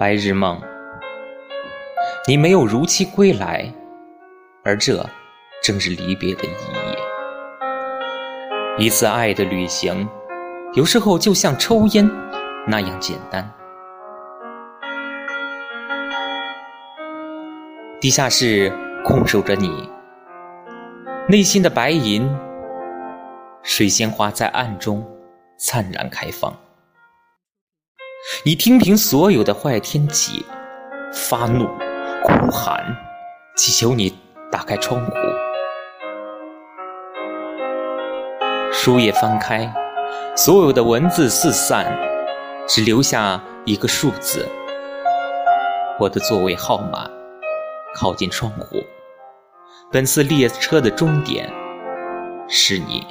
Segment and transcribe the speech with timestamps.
[0.00, 0.58] 白日梦，
[2.26, 3.70] 你没有如期归来，
[4.64, 5.04] 而这
[5.62, 6.48] 正是离别的意
[8.78, 8.82] 义。
[8.82, 10.08] 一次爱的旅行，
[10.72, 12.10] 有时候就像抽烟
[12.66, 13.46] 那样简单。
[18.00, 18.72] 地下室
[19.04, 19.86] 空守着你，
[21.28, 22.26] 内心的白银，
[23.62, 25.06] 水仙花在暗中
[25.58, 26.50] 灿然开放。
[28.42, 30.46] 你听凭所有的坏天气，
[31.12, 31.66] 发怒、
[32.24, 32.82] 哭喊，
[33.54, 34.18] 祈求你
[34.50, 35.12] 打开窗户。
[38.72, 39.70] 书页翻开，
[40.34, 41.94] 所有的文字四散，
[42.66, 44.48] 只留下一个数字。
[45.98, 47.06] 我的座位号码
[47.94, 48.82] 靠近窗户。
[49.92, 51.52] 本次列车的终点
[52.48, 53.06] 是你。